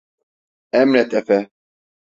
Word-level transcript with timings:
Emret 0.81 1.13
Efe. 1.19 1.39